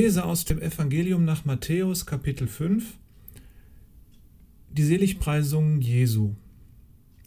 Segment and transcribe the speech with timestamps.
[0.00, 2.96] Lese aus dem Evangelium nach Matthäus Kapitel 5
[4.70, 6.36] die Seligpreisung Jesu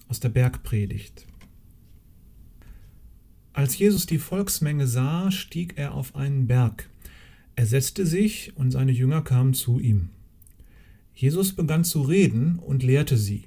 [0.07, 1.27] aus der Bergpredigt.
[3.53, 6.89] Als Jesus die Volksmenge sah, stieg er auf einen Berg.
[7.55, 10.09] Er setzte sich und seine Jünger kamen zu ihm.
[11.13, 13.43] Jesus begann zu reden und lehrte sie.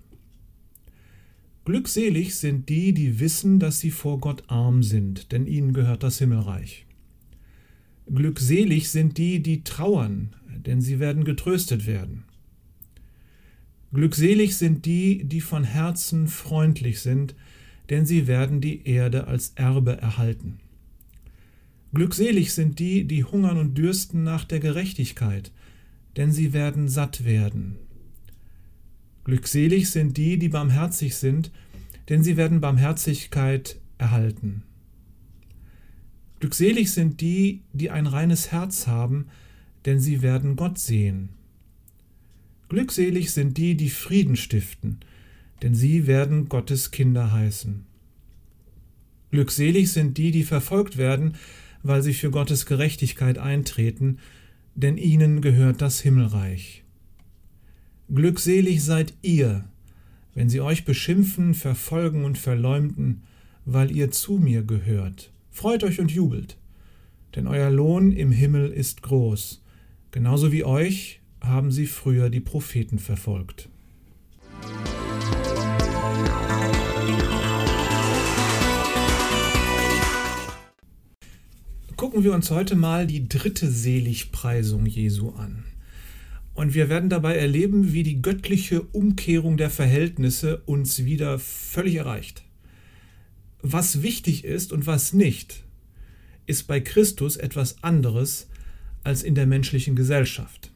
[1.64, 6.18] Glückselig sind die, die wissen, dass sie vor Gott arm sind, denn ihnen gehört das
[6.18, 6.85] Himmelreich.
[8.12, 10.34] Glückselig sind die, die trauern,
[10.64, 12.24] denn sie werden getröstet werden.
[13.92, 17.34] Glückselig sind die, die von Herzen freundlich sind,
[17.90, 20.58] denn sie werden die Erde als Erbe erhalten.
[21.94, 25.50] Glückselig sind die, die hungern und dürsten nach der Gerechtigkeit,
[26.16, 27.76] denn sie werden satt werden.
[29.24, 31.50] Glückselig sind die, die barmherzig sind,
[32.08, 34.62] denn sie werden Barmherzigkeit erhalten.
[36.40, 39.26] Glückselig sind die, die ein reines Herz haben,
[39.86, 41.30] denn sie werden Gott sehen.
[42.68, 44.98] Glückselig sind die, die Frieden stiften,
[45.62, 47.86] denn sie werden Gottes Kinder heißen.
[49.30, 51.36] Glückselig sind die, die verfolgt werden,
[51.82, 54.18] weil sie für Gottes Gerechtigkeit eintreten,
[54.74, 56.84] denn ihnen gehört das Himmelreich.
[58.12, 59.64] Glückselig seid ihr,
[60.34, 63.22] wenn sie euch beschimpfen, verfolgen und verleumden,
[63.64, 65.32] weil ihr zu mir gehört.
[65.56, 66.58] Freut euch und jubelt,
[67.34, 69.64] denn euer Lohn im Himmel ist groß,
[70.10, 73.70] genauso wie euch haben sie früher die Propheten verfolgt.
[81.96, 85.64] Gucken wir uns heute mal die dritte Seligpreisung Jesu an.
[86.52, 92.45] Und wir werden dabei erleben, wie die göttliche Umkehrung der Verhältnisse uns wieder völlig erreicht.
[93.68, 95.64] Was wichtig ist und was nicht,
[96.46, 98.46] ist bei Christus etwas anderes
[99.02, 100.70] als in der menschlichen Gesellschaft.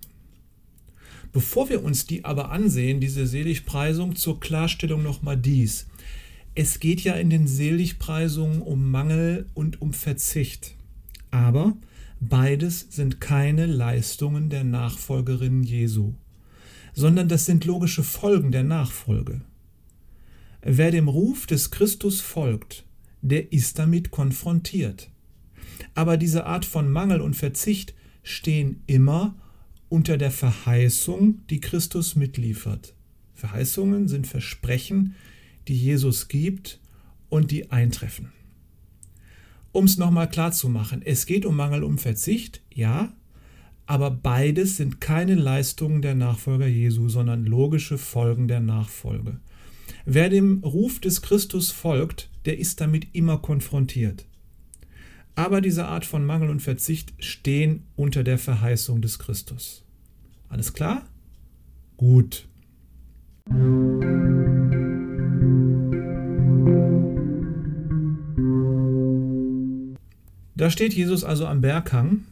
[1.33, 5.87] Bevor wir uns die aber ansehen, diese Seligpreisung, zur Klarstellung nochmal dies.
[6.57, 10.75] Es geht ja in den Seligpreisungen um Mangel und um Verzicht.
[11.31, 11.77] Aber
[12.19, 16.15] beides sind keine Leistungen der Nachfolgerinnen Jesu,
[16.93, 19.43] sondern das sind logische Folgen der Nachfolge.
[20.63, 22.85] Wer dem Ruf des Christus folgt,
[23.23, 25.11] der ist damit konfrontiert.
[25.95, 29.35] Aber diese Art von Mangel und Verzicht stehen immer
[29.89, 32.95] unter der Verheißung, die Christus mitliefert.
[33.35, 35.15] Verheißungen sind Versprechen,
[35.67, 36.79] die Jesus gibt
[37.29, 38.33] und die eintreffen.
[39.73, 43.13] Um es nochmal klar zu machen, es geht um Mangel um Verzicht, ja,
[43.87, 49.41] aber beides sind keine Leistungen der Nachfolger Jesu, sondern logische Folgen der Nachfolge.
[50.05, 54.27] Wer dem Ruf des Christus folgt, der ist damit immer konfrontiert.
[55.35, 59.85] Aber diese Art von Mangel und Verzicht stehen unter der Verheißung des Christus.
[60.49, 61.07] Alles klar?
[61.97, 62.47] Gut.
[70.57, 72.25] Da steht Jesus also am Berghang,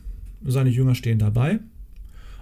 [0.45, 1.61] seine Jünger stehen dabei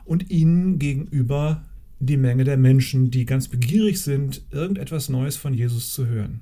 [0.05, 1.63] und ihnen gegenüber
[1.99, 6.41] die Menge der Menschen, die ganz begierig sind, irgendetwas Neues von Jesus zu hören.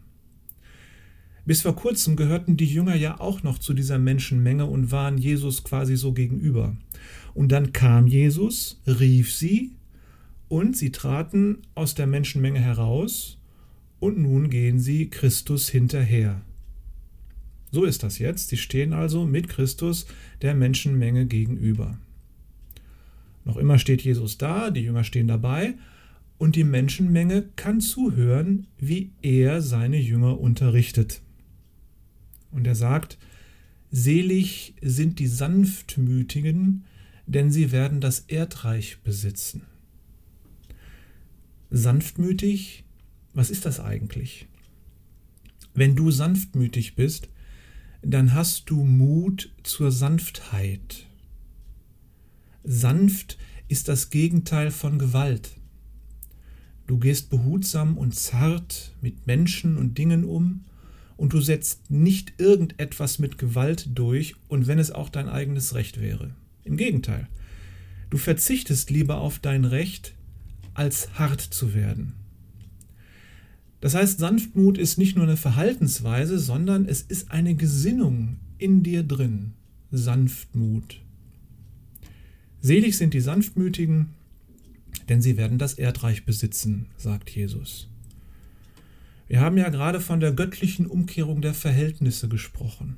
[1.47, 5.63] Bis vor kurzem gehörten die Jünger ja auch noch zu dieser Menschenmenge und waren Jesus
[5.63, 6.77] quasi so gegenüber.
[7.35, 9.73] Und dann kam Jesus, rief sie,
[10.49, 13.39] und sie traten aus der Menschenmenge heraus,
[14.01, 16.43] und nun gehen sie Christus hinterher.
[17.71, 18.49] So ist das jetzt.
[18.49, 20.07] Sie stehen also mit Christus
[20.43, 21.99] der Menschenmenge gegenüber.
[23.45, 25.75] Noch immer steht Jesus da, die Jünger stehen dabei,
[26.39, 31.23] und die Menschenmenge kann zuhören, wie er seine Jünger unterrichtet.
[32.51, 33.19] Und er sagt,
[33.91, 36.85] Selig sind die Sanftmütigen,
[37.27, 39.63] denn sie werden das Erdreich besitzen.
[41.71, 42.85] Sanftmütig,
[43.35, 44.49] was ist das eigentlich?
[45.75, 47.29] Wenn du sanftmütig bist,
[48.03, 51.07] dann hast du Mut zur Sanftheit.
[52.65, 53.39] Sanft
[53.69, 55.51] ist das Gegenteil von Gewalt.
[56.87, 60.65] Du gehst behutsam und zart mit Menschen und Dingen um
[61.17, 66.01] und du setzt nicht irgendetwas mit Gewalt durch und wenn es auch dein eigenes Recht
[66.01, 66.35] wäre.
[66.65, 67.29] Im Gegenteil,
[68.11, 70.15] du verzichtest lieber auf dein Recht,
[70.73, 72.15] als hart zu werden.
[73.81, 79.03] Das heißt, Sanftmut ist nicht nur eine Verhaltensweise, sondern es ist eine Gesinnung in dir
[79.03, 79.53] drin.
[79.91, 81.04] Sanftmut.
[82.65, 84.15] Selig sind die Sanftmütigen,
[85.11, 87.91] denn sie werden das Erdreich besitzen, sagt Jesus.
[89.29, 92.97] Wir haben ja gerade von der göttlichen Umkehrung der Verhältnisse gesprochen.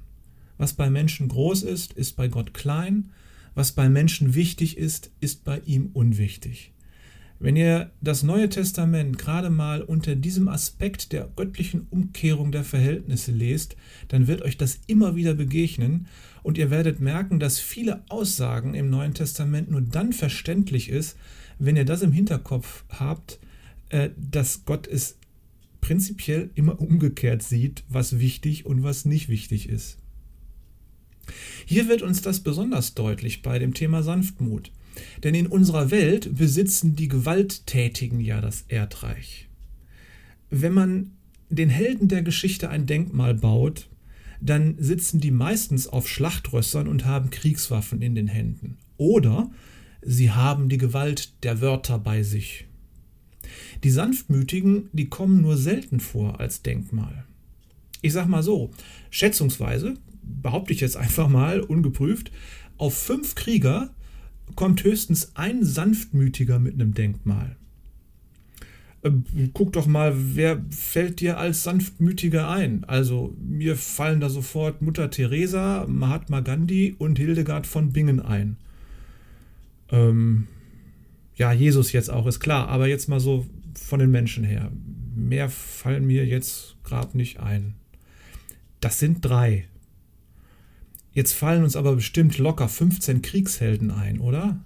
[0.56, 3.10] Was bei Menschen groß ist, ist bei Gott klein.
[3.56, 6.70] Was bei Menschen wichtig ist, ist bei ihm unwichtig.
[7.38, 13.30] Wenn ihr das Neue Testament gerade mal unter diesem Aspekt der göttlichen Umkehrung der Verhältnisse
[13.30, 13.76] lest,
[14.08, 16.06] dann wird euch das immer wieder begegnen
[16.42, 21.16] und ihr werdet merken, dass viele Aussagen im Neuen Testament nur dann verständlich ist,
[21.58, 23.38] wenn ihr das im Hinterkopf habt,
[23.90, 25.18] äh, dass Gott es
[25.80, 29.98] prinzipiell immer umgekehrt sieht, was wichtig und was nicht wichtig ist.
[31.66, 34.70] Hier wird uns das besonders deutlich bei dem Thema Sanftmut.
[35.22, 39.48] Denn in unserer Welt besitzen die Gewalttätigen ja das Erdreich.
[40.50, 41.10] Wenn man
[41.50, 43.88] den Helden der Geschichte ein Denkmal baut,
[44.40, 48.78] dann sitzen die meistens auf Schlachtrössern und haben Kriegswaffen in den Händen.
[48.96, 49.50] Oder
[50.02, 52.66] sie haben die Gewalt der Wörter bei sich.
[53.84, 57.25] Die Sanftmütigen, die kommen nur selten vor als Denkmal.
[58.02, 58.70] Ich sag mal so,
[59.10, 62.31] schätzungsweise, behaupte ich jetzt einfach mal ungeprüft,
[62.78, 63.90] auf fünf Krieger
[64.54, 67.56] kommt höchstens ein Sanftmütiger mit einem Denkmal.
[69.02, 72.84] Ähm, guck doch mal, wer fällt dir als Sanftmütiger ein?
[72.84, 78.56] Also mir fallen da sofort Mutter Teresa, Mahatma Gandhi und Hildegard von Bingen ein.
[79.90, 80.49] Ähm,
[81.37, 84.70] ja, Jesus jetzt auch, ist klar, aber jetzt mal so von den Menschen her.
[85.14, 87.75] Mehr fallen mir jetzt gerade nicht ein.
[88.81, 89.66] Das sind drei.
[91.16, 94.60] Jetzt fallen uns aber bestimmt locker 15 Kriegshelden ein, oder?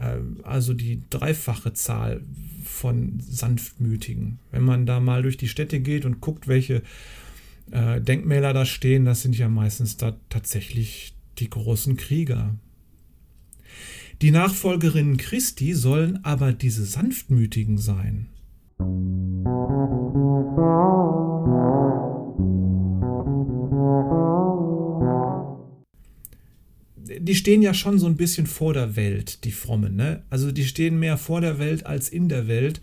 [0.00, 2.22] Äh, also die dreifache Zahl
[2.64, 4.38] von Sanftmütigen.
[4.52, 6.82] Wenn man da mal durch die Städte geht und guckt, welche
[7.72, 12.54] äh, Denkmäler da stehen, das sind ja meistens da tatsächlich die großen Krieger.
[14.22, 18.28] Die Nachfolgerinnen Christi sollen aber diese Sanftmütigen sein.
[27.18, 29.96] Die stehen ja schon so ein bisschen vor der Welt, die Frommen.
[29.96, 30.22] Ne?
[30.30, 32.80] Also die stehen mehr vor der Welt als in der Welt.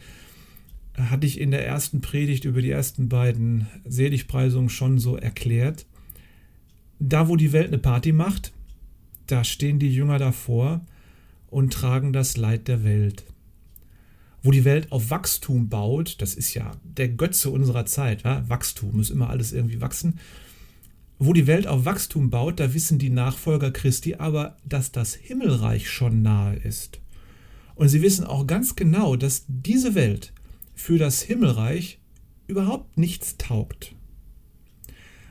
[0.97, 5.85] Hatte ich in der ersten Predigt über die ersten beiden Seligpreisungen schon so erklärt.
[6.99, 8.51] Da, wo die Welt eine Party macht,
[9.27, 10.81] da stehen die Jünger davor
[11.49, 13.23] und tragen das Leid der Welt.
[14.41, 18.47] Wo die Welt auf Wachstum baut, das ist ja der Götze unserer Zeit, ja?
[18.49, 20.19] Wachstum, muss immer alles irgendwie wachsen
[21.19, 25.89] wo die Welt auf Wachstum baut, da wissen die Nachfolger Christi aber, dass das Himmelreich
[25.89, 26.99] schon nahe ist.
[27.75, 30.33] Und sie wissen auch ganz genau, dass diese Welt
[30.75, 31.99] für das Himmelreich
[32.47, 33.95] überhaupt nichts taugt.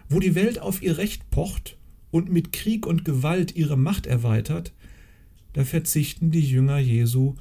[0.09, 1.77] Wo die Welt auf ihr Recht pocht
[2.11, 4.73] und mit Krieg und Gewalt ihre Macht erweitert,
[5.53, 7.35] da verzichten die Jünger Jesu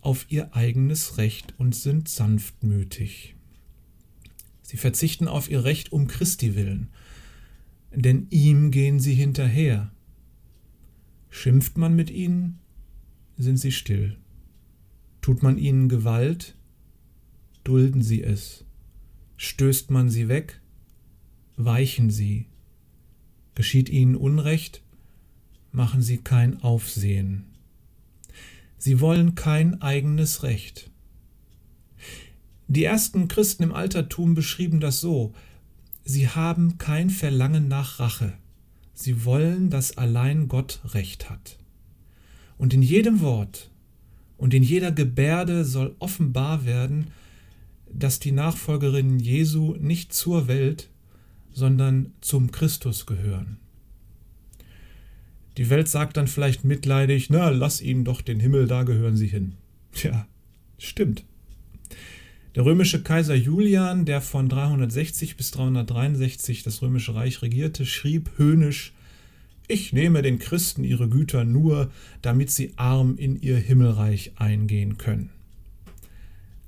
[0.00, 3.36] auf ihr eigenes Recht und sind sanftmütig.
[4.62, 6.90] Sie verzichten auf ihr Recht um Christi willen
[7.94, 9.92] denn ihm gehen sie hinterher.
[11.30, 12.58] Schimpft man mit ihnen,
[13.36, 14.18] sind sie still.
[15.20, 16.56] Tut man ihnen Gewalt,
[17.64, 18.64] dulden sie es.
[19.36, 20.60] Stößt man sie weg,
[21.56, 22.46] weichen sie.
[23.54, 24.82] Geschieht ihnen Unrecht,
[25.70, 27.44] machen sie kein Aufsehen.
[28.78, 30.90] Sie wollen kein eigenes Recht.
[32.68, 35.34] Die ersten Christen im Altertum beschrieben das so,
[36.04, 38.32] Sie haben kein Verlangen nach Rache.
[38.94, 41.58] Sie wollen, dass allein Gott Recht hat.
[42.58, 43.70] Und in jedem Wort
[44.36, 47.08] und in jeder Gebärde soll offenbar werden,
[47.92, 50.88] dass die Nachfolgerinnen Jesu nicht zur Welt,
[51.52, 53.58] sondern zum Christus gehören.
[55.58, 59.26] Die Welt sagt dann vielleicht mitleidig, na, lass ihnen doch den Himmel, da gehören sie
[59.26, 59.54] hin.
[59.92, 60.26] Tja,
[60.78, 61.24] stimmt.
[62.54, 68.92] Der römische Kaiser Julian, der von 360 bis 363 das römische Reich regierte, schrieb höhnisch
[69.68, 71.90] Ich nehme den Christen ihre Güter nur,
[72.20, 75.30] damit sie arm in ihr Himmelreich eingehen können.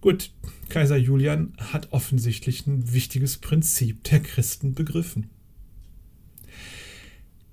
[0.00, 0.30] Gut,
[0.70, 5.28] Kaiser Julian hat offensichtlich ein wichtiges Prinzip der Christen begriffen.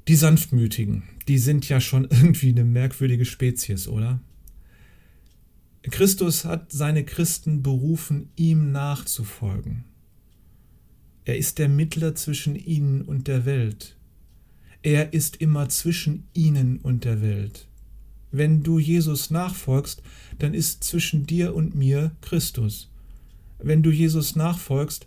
[0.08, 4.22] Die Sanftmütigen, die sind ja schon irgendwie eine merkwürdige Spezies, oder?
[5.84, 9.86] Christus hat seine Christen berufen, ihm nachzufolgen.
[11.26, 13.96] Er ist der Mittler zwischen ihnen und der Welt.
[14.84, 17.68] Er ist immer zwischen ihnen und der Welt.
[18.32, 20.02] Wenn du Jesus nachfolgst,
[20.40, 22.90] dann ist zwischen dir und mir Christus.
[23.60, 25.06] Wenn du Jesus nachfolgst,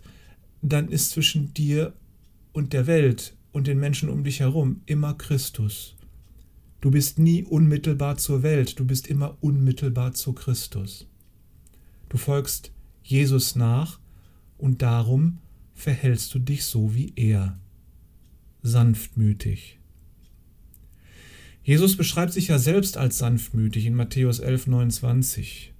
[0.61, 1.93] dann ist zwischen dir
[2.53, 5.95] und der Welt und den Menschen um dich herum immer Christus.
[6.85, 11.07] Du bist nie unmittelbar zur Welt, du bist immer unmittelbar zu Christus.
[12.09, 13.99] Du folgst Jesus nach
[14.59, 15.39] und darum
[15.73, 17.57] verhältst du dich so wie er,
[18.61, 19.79] sanftmütig.
[21.63, 25.73] Jesus beschreibt sich ja selbst als sanftmütig in Matthäus 11, 29.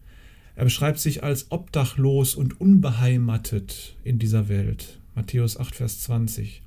[0.55, 4.99] Er beschreibt sich als obdachlos und unbeheimatet in dieser Welt.
[5.13, 6.63] Matthäus 8, Vers 20.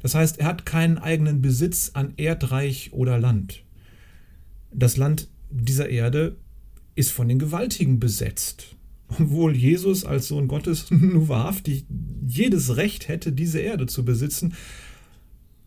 [0.00, 3.63] Das heißt, er hat keinen eigenen Besitz an Erdreich oder Land.
[4.74, 6.36] Das Land dieser Erde
[6.96, 8.76] ist von den Gewaltigen besetzt.
[9.08, 11.84] Obwohl Jesus als Sohn Gottes nur wahrhaftig
[12.26, 14.54] jedes Recht hätte, diese Erde zu besitzen.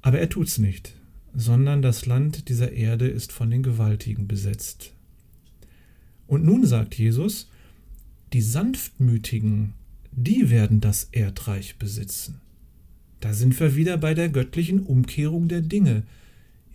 [0.02, 0.94] Aber er tut's nicht,
[1.36, 4.94] sondern das Land dieser Erde ist von den Gewaltigen besetzt.
[6.28, 7.50] Und nun sagt Jesus,
[8.34, 9.74] die Sanftmütigen,
[10.12, 12.42] die werden das Erdreich besitzen.
[13.20, 16.04] Da sind wir wieder bei der göttlichen Umkehrung der Dinge.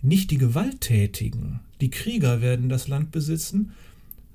[0.05, 3.71] Nicht die Gewalttätigen, die Krieger werden das Land besitzen,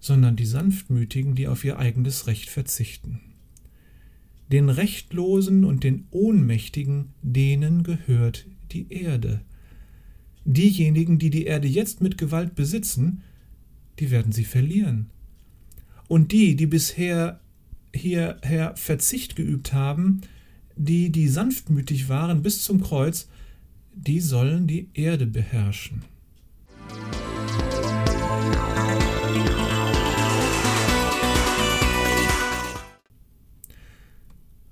[0.00, 3.20] sondern die Sanftmütigen, die auf ihr eigenes Recht verzichten.
[4.50, 9.42] Den Rechtlosen und den Ohnmächtigen, denen gehört die Erde.
[10.46, 13.22] Diejenigen, die die Erde jetzt mit Gewalt besitzen,
[13.98, 15.10] die werden sie verlieren.
[16.06, 17.40] Und die, die bisher
[17.94, 20.22] hierher Verzicht geübt haben,
[20.76, 23.28] die, die sanftmütig waren bis zum Kreuz,
[24.06, 26.02] die sollen die Erde beherrschen.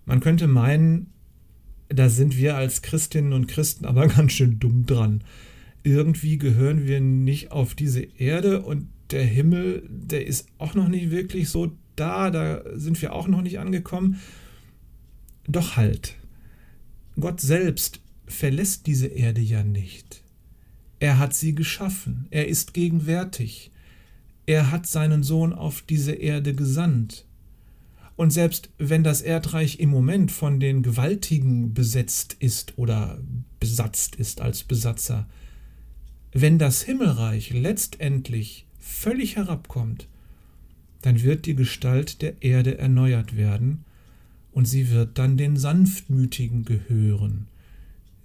[0.04, 1.08] Man könnte meinen,
[1.88, 5.24] da sind wir als Christinnen und Christen aber ganz schön dumm dran.
[5.82, 11.10] Irgendwie gehören wir nicht auf diese Erde und der Himmel, der ist auch noch nicht
[11.10, 14.20] wirklich so da, da sind wir auch noch nicht angekommen.
[15.48, 16.14] Doch halt,
[17.18, 20.22] Gott selbst verlässt diese Erde ja nicht.
[20.98, 23.70] Er hat sie geschaffen, er ist gegenwärtig,
[24.46, 27.26] er hat seinen Sohn auf diese Erde gesandt.
[28.16, 33.18] Und selbst wenn das Erdreich im Moment von den Gewaltigen besetzt ist oder
[33.60, 35.28] besatzt ist als Besatzer,
[36.32, 40.08] wenn das Himmelreich letztendlich völlig herabkommt,
[41.02, 43.84] dann wird die Gestalt der Erde erneuert werden
[44.52, 47.46] und sie wird dann den Sanftmütigen gehören.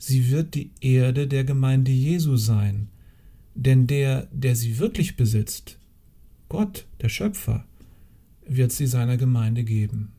[0.03, 2.87] Sie wird die Erde der Gemeinde Jesu sein,
[3.53, 5.77] denn der, der sie wirklich besitzt,
[6.49, 7.65] Gott, der Schöpfer,
[8.47, 10.11] wird sie seiner Gemeinde geben.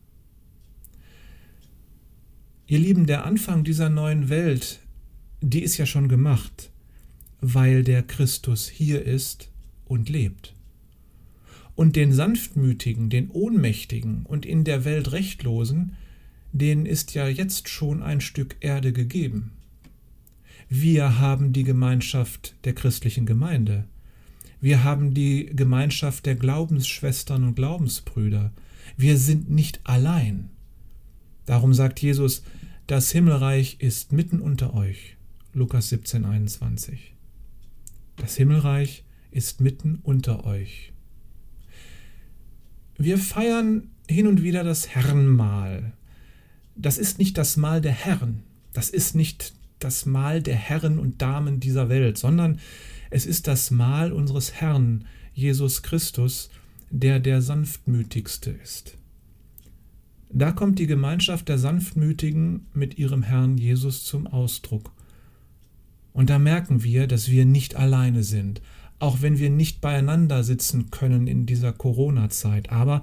[2.68, 4.78] Ihr Lieben, der Anfang dieser neuen Welt,
[5.40, 6.70] die ist ja schon gemacht,
[7.40, 9.50] weil der Christus hier ist
[9.84, 10.54] und lebt
[11.74, 15.96] und den Sanftmütigen, den Ohnmächtigen und in der Welt Rechtlosen,
[16.52, 19.50] denen ist ja jetzt schon ein Stück Erde gegeben.
[20.74, 23.84] Wir haben die Gemeinschaft der christlichen Gemeinde.
[24.58, 28.54] Wir haben die Gemeinschaft der Glaubensschwestern und Glaubensbrüder.
[28.96, 30.48] Wir sind nicht allein.
[31.44, 32.42] Darum sagt Jesus,
[32.86, 35.18] das Himmelreich ist mitten unter euch.
[35.52, 37.12] Lukas 17, 21.
[38.16, 40.94] Das Himmelreich ist mitten unter euch.
[42.96, 45.92] Wir feiern hin und wieder das Herrenmahl.
[46.76, 49.52] Das ist nicht das Mahl der Herren, das ist nicht
[49.84, 52.58] das Mahl der Herren und Damen dieser Welt, sondern
[53.10, 56.50] es ist das Mahl unseres Herrn, Jesus Christus,
[56.90, 58.96] der der sanftmütigste ist.
[60.30, 64.92] Da kommt die Gemeinschaft der Sanftmütigen mit ihrem Herrn Jesus zum Ausdruck.
[66.14, 68.62] Und da merken wir, dass wir nicht alleine sind,
[68.98, 72.70] auch wenn wir nicht beieinander sitzen können in dieser Corona-Zeit.
[72.70, 73.02] Aber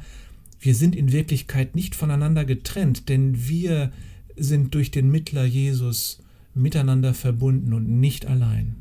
[0.59, 3.91] wir sind in Wirklichkeit nicht voneinander getrennt, denn wir
[4.35, 8.75] sind durch den Mittler Jesus miteinander verbunden und nicht allein.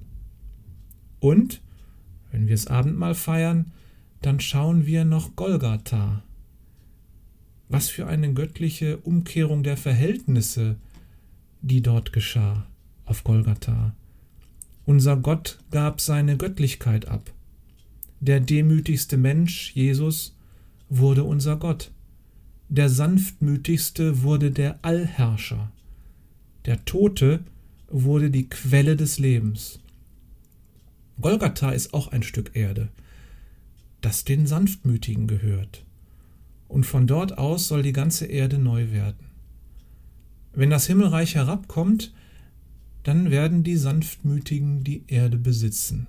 [1.20, 1.60] Und,
[2.30, 3.72] wenn wir das Abendmahl feiern,
[4.22, 6.22] dann schauen wir noch Golgatha.
[7.68, 10.76] Was für eine göttliche Umkehrung der Verhältnisse,
[11.60, 12.66] die dort geschah
[13.04, 13.94] auf Golgatha.
[14.86, 17.30] Unser Gott gab seine Göttlichkeit ab.
[18.20, 20.34] Der demütigste Mensch, Jesus,
[20.88, 21.90] wurde unser Gott.
[22.68, 25.70] Der sanftmütigste wurde der Allherrscher.
[26.64, 27.40] Der Tote
[27.88, 29.80] wurde die Quelle des Lebens.
[31.20, 32.88] Golgatha ist auch ein Stück Erde,
[34.00, 35.84] das den Sanftmütigen gehört.
[36.68, 39.26] Und von dort aus soll die ganze Erde neu werden.
[40.52, 42.12] Wenn das Himmelreich herabkommt,
[43.04, 46.06] dann werden die Sanftmütigen die Erde besitzen.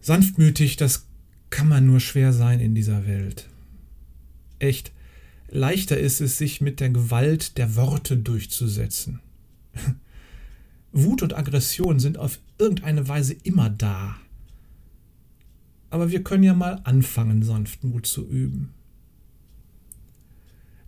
[0.00, 1.06] Sanftmütig, das
[1.54, 3.48] kann man nur schwer sein in dieser Welt.
[4.58, 4.90] Echt,
[5.46, 9.20] leichter ist es, sich mit der Gewalt der Worte durchzusetzen.
[10.92, 14.16] Wut und Aggression sind auf irgendeine Weise immer da.
[15.90, 18.74] Aber wir können ja mal anfangen, Sanftmut zu üben.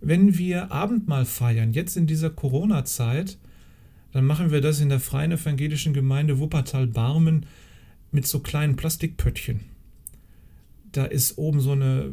[0.01, 3.37] Wenn wir Abendmahl feiern, jetzt in dieser Corona-Zeit,
[4.11, 7.45] dann machen wir das in der Freien Evangelischen Gemeinde Wuppertal-Barmen
[8.11, 9.76] mit so kleinen Plastikpöttchen.
[10.91, 12.11] Da ist oben so eine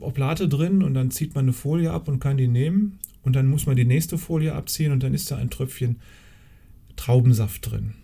[0.00, 2.98] Oblate drin und dann zieht man eine Folie ab und kann die nehmen.
[3.22, 5.96] Und dann muss man die nächste Folie abziehen und dann ist da ein Tröpfchen
[6.96, 7.94] Traubensaft drin.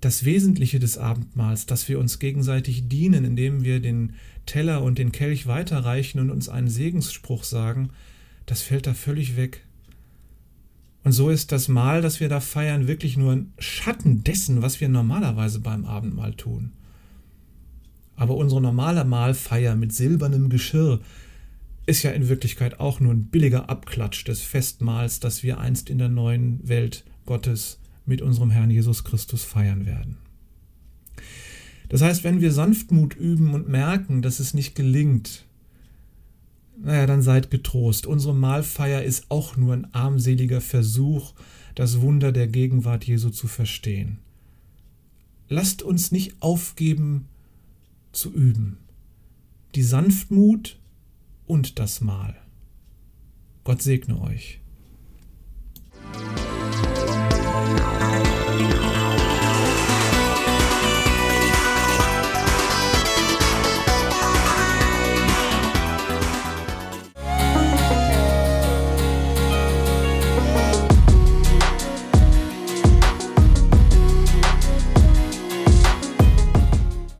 [0.00, 4.14] Das Wesentliche des Abendmahls, dass wir uns gegenseitig dienen, indem wir den
[4.46, 7.90] Teller und den Kelch weiterreichen und uns einen Segensspruch sagen,
[8.46, 9.64] das fällt da völlig weg.
[11.04, 14.80] Und so ist das Mahl, das wir da feiern, wirklich nur ein Schatten dessen, was
[14.80, 16.72] wir normalerweise beim Abendmahl tun.
[18.20, 21.00] Aber unsere normale Mahlfeier mit silbernem Geschirr
[21.86, 25.96] ist ja in Wirklichkeit auch nur ein billiger Abklatsch des Festmahls, das wir einst in
[25.96, 30.18] der neuen Welt Gottes mit unserem Herrn Jesus Christus feiern werden.
[31.88, 35.46] Das heißt, wenn wir Sanftmut üben und merken, dass es nicht gelingt,
[36.76, 38.06] naja, dann seid getrost.
[38.06, 41.32] Unsere Mahlfeier ist auch nur ein armseliger Versuch,
[41.74, 44.18] das Wunder der Gegenwart Jesu zu verstehen.
[45.48, 47.29] Lasst uns nicht aufgeben
[48.20, 48.76] zu üben.
[49.74, 50.78] Die Sanftmut
[51.46, 52.36] und das Mahl.
[53.64, 54.59] Gott segne euch.